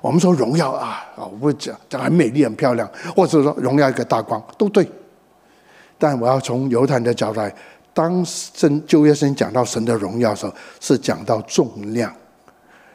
[0.01, 4.89] 我们说荣耀啊啊，我不讲讲很美丽很漂亮，或者说荣耀一个大光都对。
[5.99, 7.55] 但我要从犹太人的角度来，
[7.93, 12.11] 当圣旧约圣经讲到神的荣耀的时候，是讲到重量，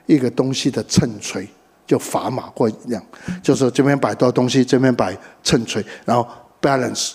[0.06, 1.48] 一个东西的称锤，
[1.86, 3.00] 就砝码或一样，
[3.40, 6.28] 就是这边摆多东西，这边摆称锤，然后
[6.60, 7.12] balance，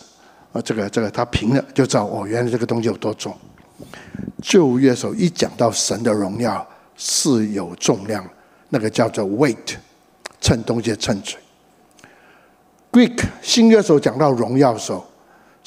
[0.54, 3.36] 啊，这个这个它平了，就知道哦，原来这个东西有多重。
[4.42, 8.28] 旧约时候一讲到神的荣耀是有重量，
[8.70, 9.76] 那个叫做 weight，
[10.40, 11.40] 称东西称锤。
[12.92, 15.06] Greek 新约时候讲到荣耀的时候。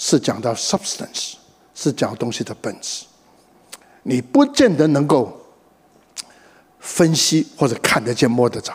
[0.00, 1.32] 是讲到 substance，
[1.74, 3.04] 是讲东西的本质。
[4.04, 5.44] 你不见得能够
[6.78, 8.72] 分析或者看得见摸得着，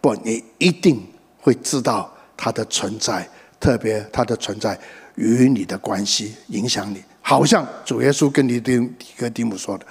[0.00, 1.00] 不，你一定
[1.38, 4.76] 会知道它的存在，特别它的存在
[5.14, 7.00] 与你的关系影响你。
[7.28, 9.84] 好像主耶稣跟尼丁尼哥底母说的，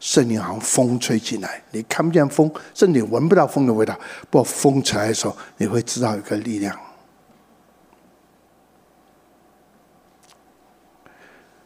[0.00, 3.96] 圣灵好像风吹进来，你看不见风，甚至闻不到风的味道，
[4.28, 6.76] 不过风吹来的时候，你会知道一个力量。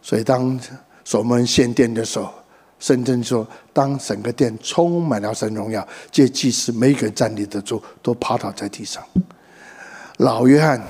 [0.02, 0.60] 所以，当
[1.06, 2.30] 所罗门献殿的时候，
[2.78, 9.02] 圣经说，当整个殿充满了神荣耀，这祭司每一个站立得住，都趴倒在地上。
[10.18, 10.82] 老约翰，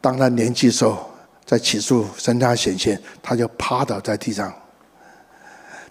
[0.00, 1.08] 当他年纪时候，
[1.50, 4.54] 在起初神他显现，他就趴倒在地上。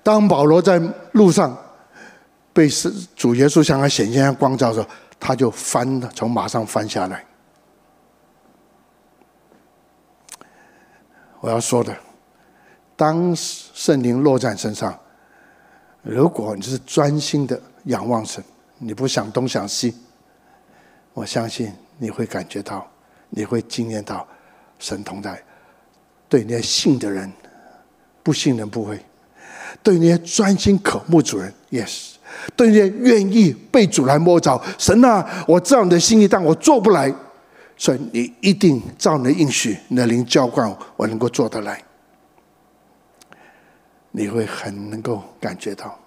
[0.02, 0.80] 当保罗在
[1.12, 1.54] 路上
[2.54, 2.70] 被
[3.14, 4.88] 主耶稣向他显现光照的时候，
[5.20, 7.26] 他就翻从马上翻下来。
[11.42, 11.94] 我要说的。
[12.96, 14.98] 当圣灵落在身上，
[16.02, 18.42] 如果你是专心的仰望神，
[18.78, 19.94] 你不想东想西，
[21.14, 22.90] 我相信你会感觉到，
[23.30, 24.26] 你会经验到
[24.80, 25.44] 神同在。
[26.30, 27.30] 对那些信的人，
[28.24, 28.96] 不信人不会；
[29.84, 32.12] 对那些专心渴慕主人，yes；
[32.56, 37.12] 对那些愿意被主来摸着，神啊，我知道你的心意，但我做不来，
[37.76, 41.84] 所以你一定照你的应许，你的灵浇灌我，我能够做得来。
[44.12, 45.98] 你会很能够感觉到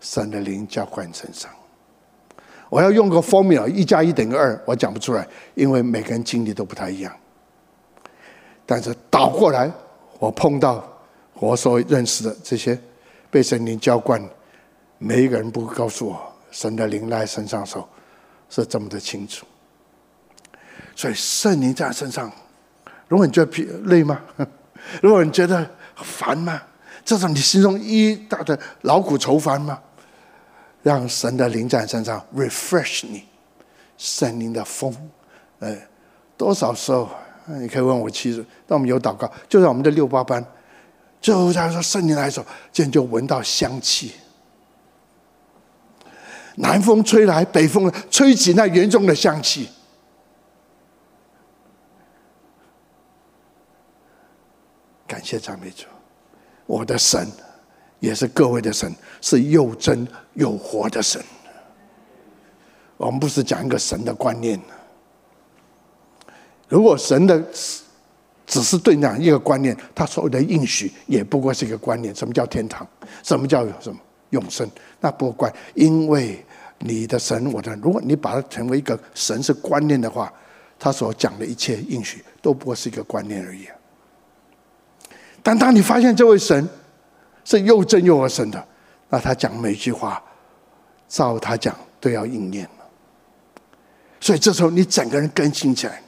[0.00, 1.50] 神的灵浇灌身上。
[2.70, 7.14] 我要用个 formula，一加一等于二，我讲不出来，因为每个人经历都不太一样。
[8.64, 9.70] 但是倒过来，
[10.18, 10.82] 我碰到
[11.34, 12.78] 我所认识的这些
[13.30, 14.22] 被神灵浇灌，
[14.98, 17.88] 每一个人不告诉我神的灵来身上时候
[18.48, 19.44] 是这么的清楚。
[20.94, 22.30] 所以圣灵在身上，
[23.08, 24.20] 如果你觉得疲累吗？
[25.02, 26.60] 如果你觉得烦吗？
[27.04, 29.78] 这是你心中一大的劳苦愁烦吗？
[30.82, 33.24] 让神的灵在身上 refresh 你，
[33.96, 34.94] 圣灵的风，
[35.60, 35.76] 呃，
[36.36, 37.08] 多少时候
[37.46, 40.44] 你可以问我妻子，当我们有祷告，就在我们的六八班，
[41.20, 44.12] 就在说圣灵来的时候，竟然就闻到香气，
[46.56, 49.68] 南风吹来，北风吹起那园中的香气。
[55.06, 55.86] 感谢赞美主，
[56.64, 57.26] 我的神
[58.00, 61.22] 也是各位的神，是又真又活的神。
[62.96, 64.58] 我们不是讲一个神的观念。
[66.72, 67.38] 如果神的
[68.46, 72.14] 只是对那样一个观念，他所谓的应许也不过是一个观念。
[72.14, 72.88] 什么叫天堂？
[73.22, 74.66] 什么叫什么永生？
[74.98, 76.42] 那不过观，因为
[76.78, 80.32] 你的神，我的，如果你把它成为一个神是观念的话，
[80.78, 83.68] 他所讲的一切应许都不过是一个观念而已。
[85.42, 86.66] 但当你发现这位神
[87.44, 88.66] 是又真又活神的，
[89.10, 90.22] 那他讲每句话，
[91.06, 92.86] 照他讲都要应验了。
[94.20, 96.02] 所以这时候你整个人更新起来。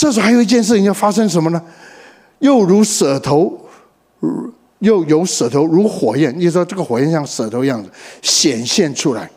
[0.00, 1.62] 这时候还有一件事情要发生什么呢？
[2.38, 3.68] 又如舌头，
[4.78, 6.34] 又有舌头如火焰。
[6.40, 7.90] 你说这个火焰像舌头一样子
[8.22, 9.30] 显现出来。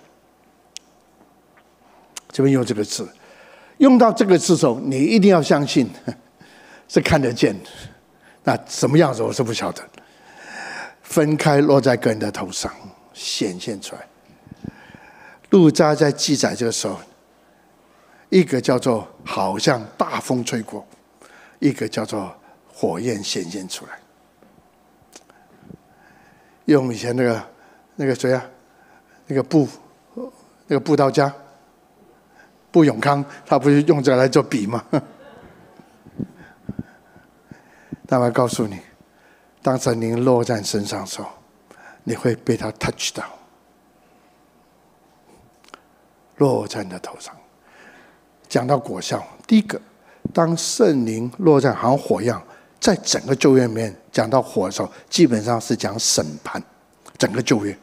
[2.31, 3.05] 这边用这个字，
[3.79, 5.89] 用到这个字的时候，你一定要相信
[6.87, 7.69] 是看得见的。
[8.45, 9.83] 那什么样子我是不晓得，
[11.01, 12.71] 分开落在个人的头上
[13.13, 14.07] 显现出来。
[15.49, 16.97] 路加在记载这个时候，
[18.33, 20.83] 一个叫做好像大风吹过，
[21.59, 22.35] 一个叫做
[22.67, 23.99] 火焰显现出来。
[26.65, 27.47] 用以前那个
[27.95, 28.43] 那个谁啊，
[29.27, 29.67] 那个布
[30.65, 31.31] 那个布道家
[32.71, 34.83] 布永康，他不是用这个来做笔吗？
[38.09, 38.79] 那我告诉你，
[39.61, 41.29] 当神灵落在你身上的时候，
[42.03, 43.23] 你会被他 touch 到，
[46.37, 47.31] 落在你的头上。
[48.53, 49.81] 讲到果效，第一个，
[50.31, 52.39] 当圣灵落在好像火一样，
[52.79, 56.61] 在整个旧约里面讲到火的时候，基本上是讲审判，
[57.17, 57.75] 整个旧约。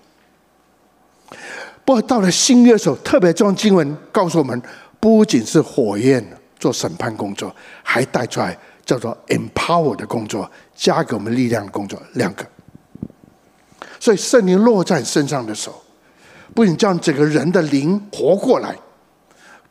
[1.85, 4.63] 不过到了新约的时候，特别这种经文告诉我们，
[5.01, 6.25] 不仅是火焰
[6.57, 7.53] 做审判工作，
[7.83, 8.57] 还带出来
[8.87, 12.47] 叫做 empower 的工作，加给我们力量的工作，两个。
[13.99, 15.83] 所以圣灵落在身上的时候，
[16.55, 18.77] 不仅将整个人的灵活过来，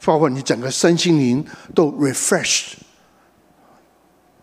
[0.03, 1.45] 包括你整个身心灵
[1.75, 2.73] 都 refresh，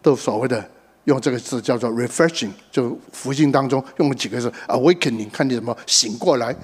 [0.00, 0.70] 都所谓的
[1.04, 6.54] 用这个字叫做 refreshing，就福音当中用了几个字 awakening，看你怎么醒过来，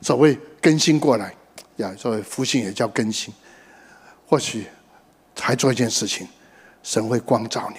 [0.00, 1.34] 所谓更新过来，
[1.76, 3.32] 呀，所谓福音也叫更新。
[4.26, 4.66] 或许
[5.38, 6.28] 还做一件事情，
[6.82, 7.78] 神会光照你，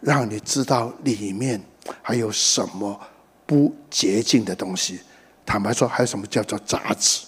[0.00, 1.60] 让你知道里面
[2.02, 3.00] 还有什么。
[3.44, 5.00] 不洁净的东西，
[5.44, 7.20] 坦白说，还有什么叫做杂质？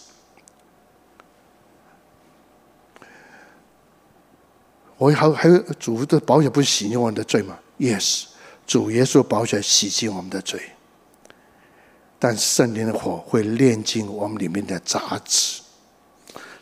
[4.97, 8.25] 我还还有主的宝血不是洗净我们的罪吗？Yes，
[8.67, 10.61] 主耶稣宝血洗净我们的罪，
[12.19, 15.61] 但圣灵的火会炼净我们里面的杂质。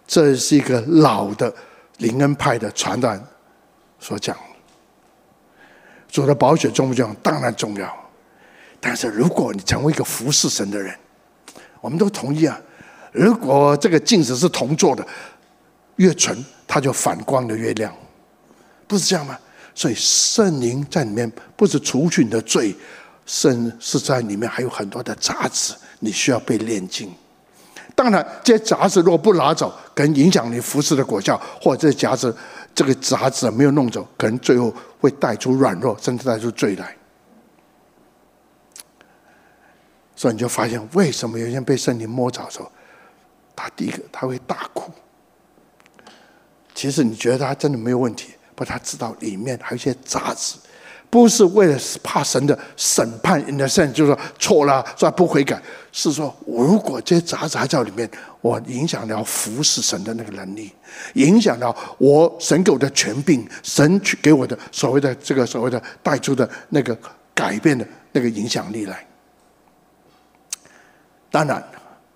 [0.07, 1.55] 这是一个老的
[1.99, 3.17] 灵恩派的传道
[4.01, 4.37] 所讲。
[6.11, 7.15] 主的宝血重不重要？
[7.23, 7.91] 当然重要。
[8.81, 10.95] 但是如果你成为一个服侍神的人，
[11.81, 12.61] 我们都同意啊。
[13.13, 15.07] 如果这个镜子是铜做的，
[15.97, 17.95] 越纯它就反光的越亮，
[18.93, 19.39] 不是这样吗？
[19.75, 22.77] 所以圣灵在里面不是除去你的罪，
[23.25, 27.11] 圣是在里面还有很多的杂质，你需要被炼净。
[27.95, 32.35] 当然，这些杂质如果不拿走，可能影响你服侍的果效，或者这杂质
[32.75, 34.71] 这个杂质没有弄走，可能最后
[35.01, 36.95] 会带出软弱，甚至带出罪来。
[40.15, 42.71] 所以你就发现，为什么有些人被圣灵摸着的时候，
[43.57, 44.93] 他第一个他会大哭。
[46.75, 48.35] 其实你觉得他真的没有问题，
[48.65, 50.57] 他知道里面还有一些杂质，
[51.11, 55.61] 不是为了怕神的审判，in the sense 就是说错了，说不悔改，
[55.93, 58.11] 是说如果这些杂质还在里面，
[58.41, 60.73] 我影响了服侍神的那个能力，
[61.15, 66.97] 影响了我神给我的权柄，神去给我的所谓的这个所谓的带出的那个
[67.35, 69.07] 改变的那个影响力来。
[71.31, 71.63] 当然，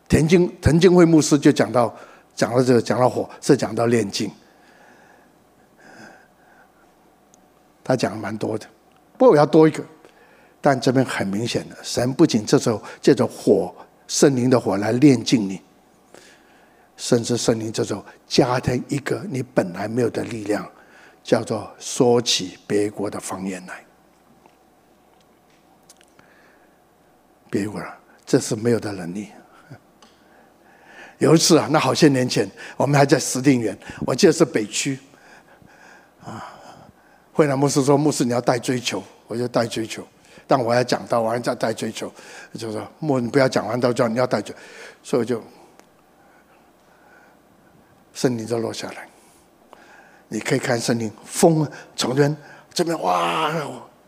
[0.08, 1.94] 田经田经会牧师就讲到，
[2.34, 4.30] 讲到这个，讲到火是讲到炼净，
[7.86, 8.66] 他讲的蛮多的，
[9.16, 9.80] 不过我要多一个，
[10.60, 13.72] 但这边很明显的，神不仅这时候借着火
[14.08, 15.62] 圣灵的火来炼净你，
[16.96, 20.68] 甚至圣灵这时候加添一个你本来没有的力量，
[21.22, 23.84] 叫做说起别国的方言来，
[27.48, 27.80] 别国。
[28.26, 29.28] 这是没有的能力。
[31.18, 34.98] 有一次啊，那好些年前，我们还在石碇园，我记得是北区。
[36.24, 36.55] 啊，
[37.36, 40.02] 惠南牧师说：“牧师，你要带追求，我就带追求。
[40.46, 42.10] 但我要讲到，我还在带追求，
[42.54, 44.56] 就说牧，你不要讲完到，叫你要带追。
[45.02, 45.42] 所以我就
[48.14, 49.06] 圣灵就落下来。
[50.28, 52.36] 你可以看圣灵风从这边
[52.72, 53.52] 这边哇，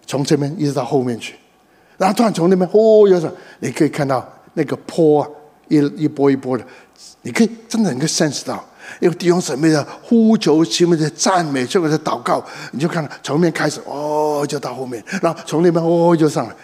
[0.06, 1.34] 从这边一直到后面去。”
[1.98, 5.28] 然后突然从那边哦，有什你可以看到那个坡啊，
[5.68, 6.64] 一一波一波的，
[7.20, 8.64] 你可以真的能够 sense 到，
[9.00, 16.54] 因为弟兄姊妹的呼求，前面的赞美，最后的祷告，你就看到从那边开始哦，就到后面，然后从那边哦就上来。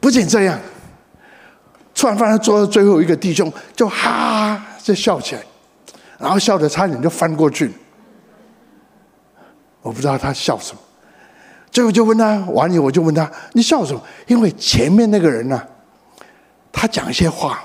[0.00, 0.58] 不仅这样，
[1.94, 5.42] 突然发现坐到最后一个弟兄就哈就笑起来，
[6.18, 7.72] 然后笑得差点就翻过去，
[9.80, 10.80] 我不知道他笑什么。
[11.70, 15.60] 最后就问他，完了我就问他：“你笑什么？”因为前面那个人呢、
[16.70, 17.64] 他讲一些话，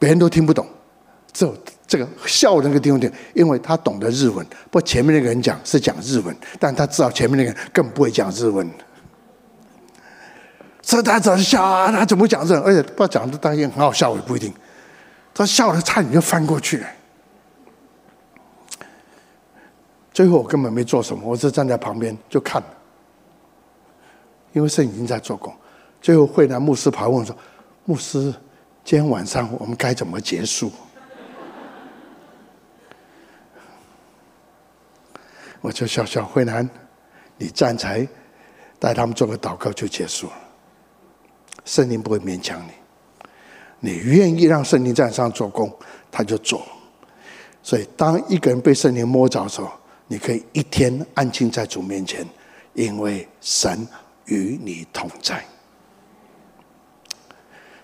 [0.00, 0.66] 别人都听不懂，
[1.32, 1.54] 只有
[1.86, 4.44] 这个笑的那个地方听，因为他懂得日文。
[4.70, 8.68] 不过前面那个人讲是讲日文，但他知道前面那个人更不会讲日文，
[10.80, 12.62] 所以他只是笑啊，他怎么讲日文？
[12.62, 14.52] 而且不知道讲的当然很好笑，也不一定。
[15.34, 16.86] 他笑的差点就翻过去了。
[20.12, 22.62] 最后我根本没做什么，我是站在旁边就看，
[24.52, 25.54] 因为圣已经在做工。
[26.00, 27.36] 最后惠南牧师跑来问我说
[27.84, 28.34] ：“牧师，
[28.90, 30.72] 今天晚上我们该怎么结束？”
[35.62, 36.68] 我就笑笑，慧南，
[37.36, 38.08] 你站起来
[38.80, 40.32] 带他们做个祷告就结束了。
[41.64, 42.72] 圣灵不会勉强你，
[43.78, 45.72] 你愿意让圣灵在上做工，
[46.10, 46.66] 他就做。
[47.62, 49.70] 所以当一个人被圣灵摸着的时候，
[50.08, 52.26] 你可以一天安静在主面前，
[52.74, 53.86] 因为神
[54.24, 55.46] 与你同在。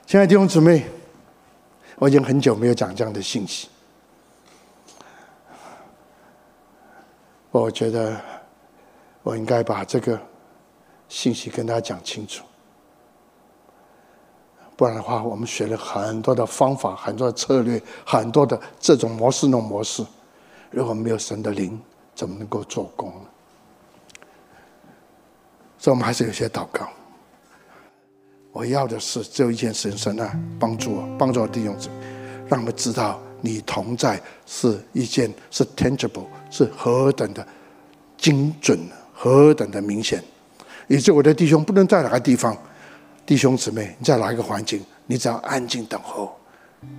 [0.05, 0.87] 亲爱的弟兄姊妹，
[1.99, 3.69] 我已经很久没有讲这样的信息。
[7.51, 8.21] 我觉得
[9.23, 10.21] 我应该把这个
[11.09, 12.45] 信息跟大家讲清楚，
[14.77, 20.05] 不然的话，我们学了很多的方法、很多的策略、很多的这种模式、那种模式，
[20.71, 21.81] 如果没有神的灵，
[22.15, 23.29] 怎么能够做工呢？
[25.79, 26.87] 所以，我们还是有些祷告。
[28.57, 31.95] 我要的是只有一件事情，神啊，帮助我，帮助我弟兄姊妹，
[32.49, 37.47] 让我们知道你同在是一件是 tangible，是何等的
[38.17, 38.79] 精准，
[39.13, 40.25] 何等的明显。
[40.89, 42.57] 以致我的弟兄不论在哪个地方，
[43.27, 46.35] 弟兄姊妹，你在哪一个环境，你只要安静等候，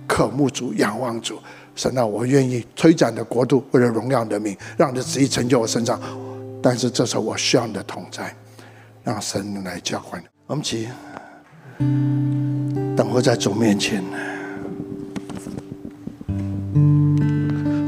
[0.06, 1.40] 渴慕主，仰望主。
[1.74, 6.00] 神啊，我愿意推展的国度，为了荣耀你的名，让你的旨意成就我身上。
[6.62, 8.32] 但是这时候我需要你的同在，
[9.02, 10.22] 让神来交换。
[10.46, 10.86] 我们起。
[11.78, 14.02] 等候在主面前，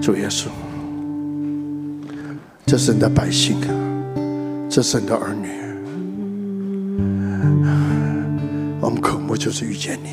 [0.00, 0.46] 主耶稣，
[2.64, 3.56] 这是你的百姓，
[4.68, 5.48] 这是你的儿女。
[8.80, 10.10] 我们渴慕就是遇见你。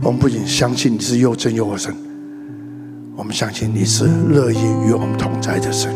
[0.00, 1.92] 我们不仅相信你是又真又活神，
[3.16, 5.92] 我们相信你是乐意与我们同在的神。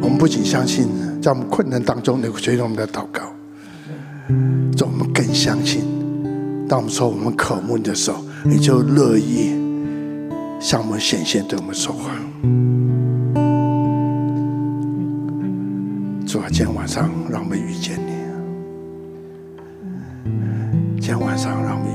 [0.00, 1.11] 我们不仅相信。
[1.22, 3.22] 在我们困难当中，你会随着我们的祷告。
[4.76, 5.84] 在我们更相信，
[6.68, 9.52] 当我们说我们渴慕的时候，你就乐意
[10.58, 12.10] 向我们显现，对我们说话。
[16.26, 18.12] 主啊，今天晚上让我们遇见你。
[20.94, 21.91] 今天晚上让我们。